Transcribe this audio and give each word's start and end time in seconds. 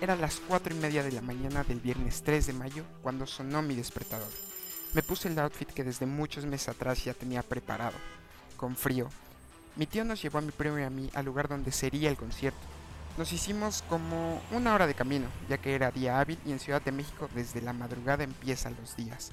Eran 0.00 0.22
las 0.22 0.40
4 0.48 0.74
y 0.74 0.78
media 0.78 1.02
de 1.02 1.12
la 1.12 1.20
mañana 1.20 1.62
del 1.62 1.78
viernes 1.78 2.22
3 2.22 2.46
de 2.46 2.52
mayo 2.54 2.84
cuando 3.02 3.26
sonó 3.26 3.60
mi 3.60 3.74
despertador. 3.74 4.30
Me 4.94 5.02
puse 5.02 5.28
el 5.28 5.38
outfit 5.38 5.68
que 5.68 5.84
desde 5.84 6.06
muchos 6.06 6.46
meses 6.46 6.70
atrás 6.70 7.04
ya 7.04 7.12
tenía 7.12 7.42
preparado, 7.42 7.96
con 8.56 8.76
frío. 8.76 9.10
Mi 9.76 9.86
tío 9.86 10.04
nos 10.06 10.22
llevó 10.22 10.38
a 10.38 10.40
mi 10.40 10.52
primo 10.52 10.78
y 10.78 10.84
a 10.84 10.90
mí 10.90 11.10
al 11.12 11.26
lugar 11.26 11.48
donde 11.48 11.70
sería 11.70 12.08
el 12.08 12.16
concierto. 12.16 12.79
Nos 13.20 13.34
hicimos 13.34 13.84
como 13.86 14.40
una 14.50 14.72
hora 14.72 14.86
de 14.86 14.94
camino, 14.94 15.28
ya 15.46 15.58
que 15.58 15.74
era 15.74 15.90
día 15.90 16.18
hábil 16.18 16.38
y 16.46 16.52
en 16.52 16.58
Ciudad 16.58 16.80
de 16.80 16.90
México 16.90 17.28
desde 17.34 17.60
la 17.60 17.74
madrugada 17.74 18.24
empiezan 18.24 18.74
los 18.80 18.96
días. 18.96 19.32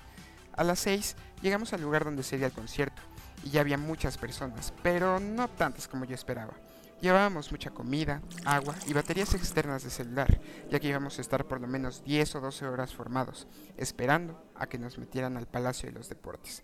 A 0.57 0.66
las 0.66 0.79
6 0.79 1.16
llegamos 1.41 1.71
al 1.71 1.84
lugar 1.84 2.03
donde 2.03 2.21
sería 2.23 2.48
el 2.48 2.52
concierto, 2.52 3.02
y 3.45 3.49
ya 3.49 3.62
había 3.62 3.77
muchas 3.77 4.17
personas, 4.17 4.73
pero 4.84 5.21
no 5.21 5.48
tantas 5.48 5.88
como 5.88 6.03
yo 6.03 6.15
esperaba. 6.15 6.52
Llevábamos 6.99 7.49
mucha 7.49 7.70
comida, 7.70 8.21
agua 8.43 8.76
y 8.88 8.91
baterías 8.91 9.34
externas 9.34 9.85
de 9.85 9.90
celular, 9.90 10.38
ya 10.70 10.81
que 10.81 10.90
íbamos 10.90 11.17
a 11.17 11.21
estar 11.21 11.45
por 11.45 11.62
lo 11.62 11.67
menos 11.70 12.04
10 12.04 12.35
o 12.35 12.41
12 12.41 12.67
horas 12.67 12.93
formados, 12.93 13.48
esperando 13.77 14.51
a 14.55 14.67
que 14.67 14.77
nos 14.77 14.98
metieran 14.98 15.38
al 15.38 15.48
Palacio 15.48 15.88
de 15.88 15.95
los 15.95 16.09
Deportes. 16.09 16.62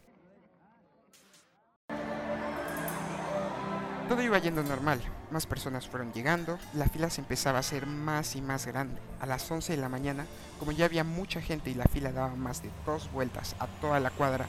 Todo 4.09 4.21
iba 4.21 4.37
yendo 4.37 4.63
normal, 4.63 5.01
más 5.31 5.45
personas 5.47 5.87
fueron 5.87 6.13
llegando, 6.13 6.59
la 6.73 6.87
fila 6.87 7.09
se 7.09 7.21
empezaba 7.21 7.57
a 7.57 7.61
hacer 7.61 7.87
más 7.87 8.35
y 8.35 8.41
más 8.41 8.65
grande. 8.65 9.01
A 9.19 9.25
las 9.25 9.49
11 9.49 9.75
de 9.75 9.81
la 9.81 9.89
mañana, 9.89 10.25
como 10.59 10.71
ya 10.71 10.85
había 10.85 11.03
mucha 11.03 11.41
gente 11.41 11.69
y 11.69 11.73
la 11.73 11.85
fila 11.85 12.11
daba 12.11 12.35
más 12.35 12.61
de 12.61 12.69
dos 12.85 13.11
vueltas 13.11 13.55
a 13.59 13.67
toda 13.67 13.99
la 13.99 14.11
cuadra, 14.11 14.47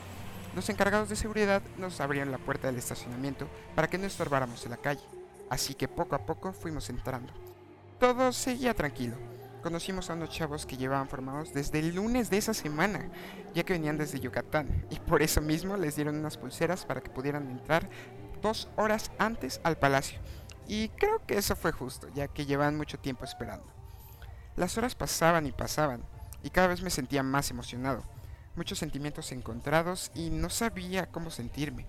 los 0.55 0.69
encargados 0.69 1.09
de 1.09 1.17
seguridad 1.17 1.63
nos 1.79 2.01
abrieron 2.01 2.31
la 2.31 2.39
puerta 2.39 2.69
del 2.69 2.79
estacionamiento 2.79 3.49
para 3.75 3.89
que 3.89 3.99
no 3.99 4.07
estorbáramos 4.07 4.65
en 4.65 4.71
la 4.71 4.77
calle 4.77 5.03
así 5.51 5.75
que 5.75 5.89
poco 5.89 6.15
a 6.15 6.27
poco 6.27 6.53
fuimos 6.53 6.91
entrando. 6.91 7.33
Todo 7.99 8.33
seguía 8.33 8.75
tranquilo. 8.75 9.17
Conocimos 9.63 10.11
a 10.11 10.15
unos 10.15 10.29
chavos 10.29 10.67
que 10.67 10.77
llevaban 10.77 11.09
formados 11.09 11.55
desde 11.55 11.79
el 11.79 11.95
lunes 11.95 12.29
de 12.29 12.37
esa 12.37 12.53
semana, 12.53 13.09
ya 13.55 13.63
que 13.63 13.73
venían 13.73 13.97
desde 13.97 14.21
Yucatán, 14.21 14.85
y 14.91 14.99
por 14.99 15.23
eso 15.23 15.41
mismo 15.41 15.77
les 15.79 15.97
dieron 15.97 16.17
unas 16.17 16.37
pulseras 16.37 16.85
para 16.85 17.01
que 17.01 17.09
pudieran 17.09 17.51
entrar 17.51 17.89
dos 18.45 18.69
horas 18.77 19.11
antes 19.19 19.59
al 19.65 19.79
palacio. 19.79 20.21
Y 20.69 20.91
creo 20.91 21.25
que 21.27 21.39
eso 21.39 21.57
fue 21.57 21.73
justo, 21.73 22.09
ya 22.15 22.29
que 22.29 22.45
llevaban 22.45 22.77
mucho 22.77 22.99
tiempo 22.99 23.25
esperando. 23.25 23.67
Las 24.55 24.77
horas 24.77 24.95
pasaban 24.95 25.47
y 25.47 25.53
pasaban, 25.53 26.05
y 26.43 26.51
cada 26.51 26.69
vez 26.69 26.83
me 26.83 26.91
sentía 26.91 27.23
más 27.23 27.51
emocionado. 27.51 28.03
Muchos 28.55 28.79
sentimientos 28.79 29.33
encontrados 29.33 30.13
y 30.15 30.29
no 30.29 30.51
sabía 30.51 31.07
cómo 31.07 31.31
sentirme. 31.31 31.87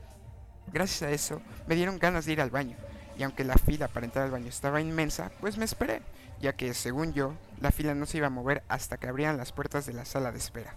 Gracias 0.72 1.04
a 1.04 1.12
eso 1.12 1.42
me 1.68 1.76
dieron 1.76 2.00
ganas 2.00 2.26
de 2.26 2.32
ir 2.32 2.42
al 2.42 2.50
baño, 2.52 2.78
y 3.18 3.24
aunque 3.24 3.44
la 3.44 3.56
fila 3.56 3.90
para 3.90 4.06
entrar 4.06 4.26
al 4.26 4.32
baño 4.32 4.48
estaba 4.48 4.82
inmensa, 4.82 5.32
pues 5.42 5.58
me 5.58 5.66
esperé, 5.66 6.02
ya 6.40 6.54
que, 6.54 6.74
según 6.74 7.14
yo, 7.14 7.34
la 7.60 7.72
fila 7.72 7.94
no 7.96 8.06
se 8.06 8.18
iba 8.18 8.28
a 8.28 8.32
mover 8.32 8.64
hasta 8.70 8.98
que 8.98 9.08
abrieran 9.08 9.38
las 9.38 9.52
puertas 9.52 9.86
de 9.86 9.94
la 9.94 10.06
sala 10.06 10.32
de 10.32 10.40
espera. 10.40 10.74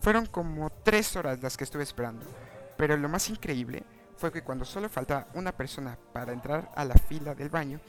Fueron 0.00 0.26
como 0.26 0.70
tres 0.70 1.14
horas 1.14 1.40
las 1.42 1.56
que 1.56 1.64
estuve 1.64 1.84
esperando, 1.84 2.26
pero 2.76 2.96
lo 2.96 3.08
más 3.08 3.30
increíble 3.30 3.84
fue 4.16 4.32
que 4.32 4.42
cuando 4.42 4.64
solo 4.64 4.88
faltaba 4.88 5.26
una 5.34 5.52
persona 5.52 5.98
para 6.12 6.32
entrar 6.32 6.70
a 6.74 6.84
la 6.84 6.94
fila 6.94 7.34
del 7.34 7.48
baño, 7.48 7.80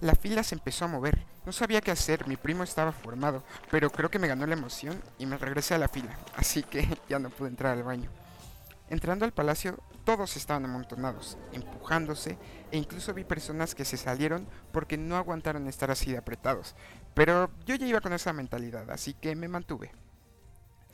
la 0.00 0.14
fila 0.14 0.42
se 0.42 0.54
empezó 0.54 0.84
a 0.84 0.88
mover. 0.88 1.24
No 1.46 1.52
sabía 1.52 1.80
qué 1.80 1.90
hacer, 1.90 2.26
mi 2.26 2.36
primo 2.36 2.62
estaba 2.62 2.92
formado, 2.92 3.44
pero 3.70 3.90
creo 3.90 4.10
que 4.10 4.18
me 4.18 4.28
ganó 4.28 4.46
la 4.46 4.54
emoción 4.54 5.00
y 5.18 5.26
me 5.26 5.38
regresé 5.38 5.74
a 5.74 5.78
la 5.78 5.88
fila, 5.88 6.18
así 6.36 6.62
que 6.62 6.88
ya 7.08 7.18
no 7.18 7.30
pude 7.30 7.48
entrar 7.48 7.72
al 7.72 7.82
baño. 7.82 8.10
Entrando 8.90 9.24
al 9.24 9.32
palacio, 9.32 9.78
todos 10.04 10.36
estaban 10.36 10.66
amontonados, 10.66 11.38
empujándose, 11.52 12.36
e 12.70 12.76
incluso 12.76 13.14
vi 13.14 13.24
personas 13.24 13.74
que 13.74 13.86
se 13.86 13.96
salieron 13.96 14.46
porque 14.72 14.98
no 14.98 15.16
aguantaron 15.16 15.66
estar 15.68 15.90
así 15.90 16.12
de 16.12 16.18
apretados. 16.18 16.74
Pero 17.14 17.50
yo 17.64 17.74
ya 17.76 17.86
iba 17.86 18.00
con 18.00 18.12
esa 18.12 18.32
mentalidad, 18.34 18.90
así 18.90 19.14
que 19.14 19.34
me 19.34 19.48
mantuve. 19.48 19.90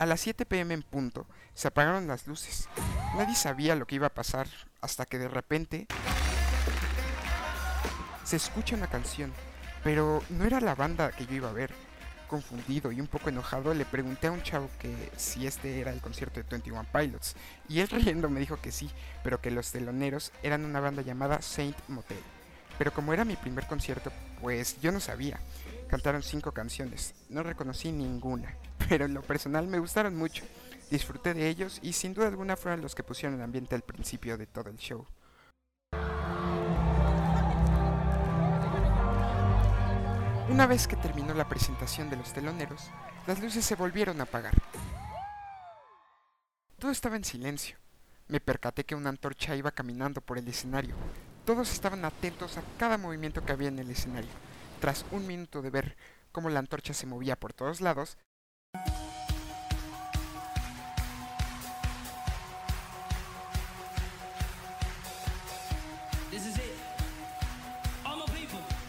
A 0.01 0.07
las 0.07 0.21
7 0.21 0.47
pm 0.47 0.73
en 0.73 0.81
punto, 0.81 1.27
se 1.53 1.67
apagaron 1.67 2.07
las 2.07 2.25
luces. 2.25 2.67
Nadie 3.15 3.35
sabía 3.35 3.75
lo 3.75 3.85
que 3.85 3.93
iba 3.93 4.07
a 4.07 4.15
pasar, 4.15 4.47
hasta 4.81 5.05
que 5.05 5.19
de 5.19 5.27
repente 5.27 5.85
se 8.23 8.35
escucha 8.35 8.75
una 8.75 8.87
canción, 8.87 9.31
pero 9.83 10.23
no 10.31 10.43
era 10.43 10.59
la 10.59 10.73
banda 10.73 11.11
que 11.11 11.27
yo 11.27 11.35
iba 11.35 11.49
a 11.51 11.53
ver 11.53 11.71
confundido 12.27 12.91
y 12.91 12.99
un 12.99 13.05
poco 13.05 13.29
enojado, 13.29 13.75
le 13.75 13.85
pregunté 13.85 14.25
a 14.25 14.31
un 14.31 14.41
chavo 14.41 14.71
que 14.79 15.11
si 15.17 15.45
este 15.45 15.79
era 15.79 15.93
el 15.93 16.01
concierto 16.01 16.41
de 16.41 16.49
21 16.49 16.83
Pilots. 16.91 17.35
Y 17.69 17.81
él 17.81 17.89
riendo 17.91 18.27
me 18.27 18.39
dijo 18.39 18.59
que 18.59 18.71
sí, 18.71 18.89
pero 19.23 19.39
que 19.39 19.51
los 19.51 19.71
teloneros 19.71 20.31
eran 20.41 20.65
una 20.65 20.79
banda 20.79 21.03
llamada 21.03 21.43
Saint 21.43 21.77
Motel. 21.89 22.17
Pero 22.79 22.91
como 22.91 23.13
era 23.13 23.23
mi 23.23 23.35
primer 23.35 23.67
concierto, 23.67 24.11
pues 24.41 24.81
yo 24.81 24.91
no 24.91 24.99
sabía. 24.99 25.39
Cantaron 25.87 26.23
cinco 26.23 26.53
canciones, 26.53 27.13
no 27.29 27.43
reconocí 27.43 27.91
ninguna, 27.91 28.55
pero 28.91 29.05
en 29.05 29.13
lo 29.13 29.21
personal 29.21 29.67
me 29.67 29.79
gustaron 29.79 30.17
mucho. 30.17 30.43
Disfruté 30.89 31.33
de 31.33 31.47
ellos 31.47 31.79
y 31.81 31.93
sin 31.93 32.13
duda 32.13 32.27
alguna 32.27 32.57
fueron 32.57 32.81
los 32.81 32.93
que 32.93 33.03
pusieron 33.03 33.37
el 33.37 33.41
ambiente 33.41 33.73
al 33.73 33.83
principio 33.83 34.37
de 34.37 34.47
todo 34.47 34.69
el 34.69 34.75
show. 34.75 35.07
Una 40.49 40.67
vez 40.67 40.89
que 40.89 40.97
terminó 40.97 41.33
la 41.33 41.47
presentación 41.47 42.09
de 42.09 42.17
los 42.17 42.33
teloneros, 42.33 42.91
las 43.27 43.41
luces 43.41 43.63
se 43.63 43.75
volvieron 43.75 44.19
a 44.19 44.23
apagar. 44.23 44.55
Todo 46.77 46.91
estaba 46.91 47.15
en 47.15 47.23
silencio. 47.23 47.77
Me 48.27 48.41
percaté 48.41 48.83
que 48.83 48.95
una 48.95 49.07
antorcha 49.07 49.55
iba 49.55 49.71
caminando 49.71 50.19
por 50.19 50.37
el 50.37 50.49
escenario. 50.49 50.95
Todos 51.45 51.71
estaban 51.71 52.03
atentos 52.03 52.57
a 52.57 52.63
cada 52.77 52.97
movimiento 52.97 53.45
que 53.45 53.53
había 53.53 53.69
en 53.69 53.79
el 53.79 53.89
escenario. 53.89 54.31
Tras 54.81 55.05
un 55.11 55.25
minuto 55.27 55.61
de 55.61 55.69
ver 55.69 55.95
cómo 56.33 56.49
la 56.49 56.59
antorcha 56.59 56.93
se 56.93 57.05
movía 57.05 57.39
por 57.39 57.53
todos 57.53 57.79
lados, 57.79 58.17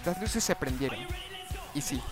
las 0.05 0.21
luces 0.21 0.43
se 0.43 0.57
prendieron 0.57 0.99
y 1.75 1.81
sí, 1.81 2.03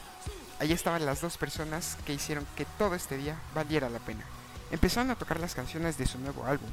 ahí 0.58 0.72
estaban 0.72 1.04
las 1.04 1.20
dos 1.20 1.36
personas 1.36 1.96
que 2.06 2.14
hicieron 2.14 2.46
que 2.56 2.64
todo 2.78 2.94
este 2.94 3.16
día 3.16 3.36
valiera 3.54 3.90
la 3.90 3.98
pena. 3.98 4.24
Empezaron 4.70 5.10
a 5.10 5.16
tocar 5.16 5.40
las 5.40 5.54
canciones 5.54 5.98
de 5.98 6.06
su 6.06 6.18
nuevo 6.18 6.46
álbum. 6.46 6.70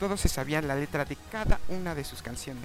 Todos 0.00 0.20
se 0.20 0.28
sabían 0.28 0.66
la 0.66 0.74
letra 0.74 1.04
de 1.04 1.16
cada 1.30 1.60
una 1.68 1.94
de 1.94 2.04
sus 2.04 2.22
canciones, 2.22 2.64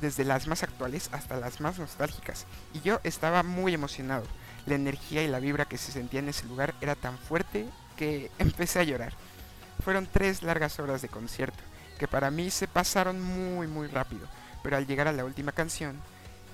desde 0.00 0.24
las 0.24 0.46
más 0.46 0.62
actuales 0.62 1.08
hasta 1.12 1.36
las 1.36 1.60
más 1.60 1.78
nostálgicas, 1.78 2.46
y 2.74 2.80
yo 2.80 3.00
estaba 3.04 3.42
muy 3.42 3.74
emocionado. 3.74 4.24
La 4.66 4.74
energía 4.74 5.22
y 5.22 5.28
la 5.28 5.40
vibra 5.40 5.64
que 5.64 5.78
se 5.78 5.92
sentía 5.92 6.20
en 6.20 6.28
ese 6.28 6.46
lugar 6.46 6.74
era 6.80 6.94
tan 6.94 7.18
fuerte 7.18 7.66
que 7.96 8.30
empecé 8.38 8.80
a 8.80 8.84
llorar. 8.84 9.12
Fueron 9.82 10.06
tres 10.06 10.42
largas 10.42 10.78
horas 10.78 11.02
de 11.02 11.08
concierto, 11.08 11.58
que 11.98 12.06
para 12.08 12.30
mí 12.30 12.50
se 12.50 12.68
pasaron 12.68 13.20
muy 13.20 13.66
muy 13.66 13.88
rápido, 13.88 14.26
pero 14.62 14.76
al 14.76 14.86
llegar 14.86 15.08
a 15.08 15.12
la 15.12 15.24
última 15.24 15.52
canción, 15.52 16.00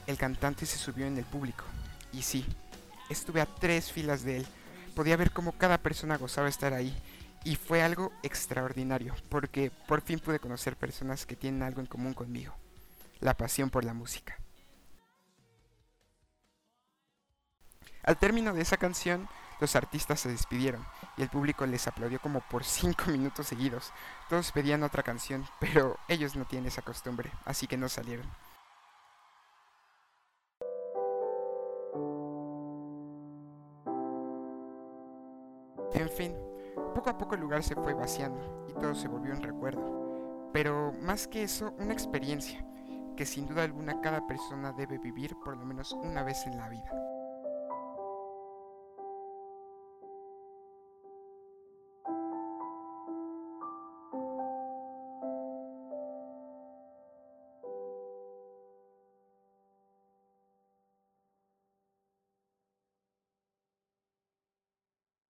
el 0.08 0.16
cantante 0.16 0.64
se 0.64 0.78
subió 0.78 1.06
en 1.06 1.18
el 1.18 1.24
público 1.24 1.64
y 2.12 2.22
sí, 2.22 2.46
estuve 3.10 3.42
a 3.42 3.46
tres 3.46 3.92
filas 3.92 4.24
de 4.24 4.38
él. 4.38 4.46
Podía 4.94 5.18
ver 5.18 5.30
cómo 5.30 5.52
cada 5.52 5.78
persona 5.78 6.16
gozaba 6.16 6.48
estar 6.48 6.72
ahí. 6.72 6.96
Y 7.44 7.56
fue 7.56 7.82
algo 7.82 8.10
extraordinario, 8.22 9.14
porque 9.28 9.70
por 9.86 10.00
fin 10.00 10.18
pude 10.18 10.40
conocer 10.40 10.76
personas 10.76 11.24
que 11.24 11.36
tienen 11.36 11.62
algo 11.62 11.80
en 11.80 11.86
común 11.86 12.14
conmigo. 12.14 12.54
La 13.20 13.34
pasión 13.34 13.70
por 13.70 13.84
la 13.84 13.94
música. 13.94 14.38
Al 18.02 18.16
término 18.16 18.54
de 18.54 18.62
esa 18.62 18.78
canción, 18.78 19.28
los 19.60 19.76
artistas 19.76 20.20
se 20.20 20.30
despidieron 20.30 20.84
y 21.16 21.22
el 21.22 21.28
público 21.28 21.66
les 21.66 21.86
aplaudió 21.86 22.18
como 22.18 22.40
por 22.40 22.64
cinco 22.64 23.04
minutos 23.08 23.46
seguidos. 23.46 23.92
Todos 24.30 24.52
pedían 24.52 24.82
otra 24.82 25.02
canción, 25.02 25.46
pero 25.60 25.98
ellos 26.08 26.34
no 26.34 26.46
tienen 26.46 26.68
esa 26.68 26.82
costumbre, 26.82 27.30
así 27.44 27.66
que 27.66 27.76
no 27.76 27.88
salieron. 27.88 28.26
En 36.08 36.14
fin, 36.14 36.34
poco 36.94 37.10
a 37.10 37.18
poco 37.18 37.34
el 37.34 37.42
lugar 37.42 37.62
se 37.62 37.74
fue 37.74 37.92
vaciando 37.92 38.64
y 38.66 38.72
todo 38.72 38.94
se 38.94 39.08
volvió 39.08 39.34
un 39.34 39.42
recuerdo. 39.42 40.48
Pero 40.54 40.90
más 41.02 41.28
que 41.28 41.42
eso, 41.42 41.74
una 41.78 41.92
experiencia 41.92 42.64
que 43.14 43.26
sin 43.26 43.46
duda 43.46 43.64
alguna 43.64 44.00
cada 44.00 44.26
persona 44.26 44.72
debe 44.72 44.96
vivir 44.96 45.36
por 45.44 45.58
lo 45.58 45.66
menos 45.66 45.92
una 45.92 46.22
vez 46.22 46.46
en 46.46 46.56
la 46.56 46.70
vida. 46.70 46.90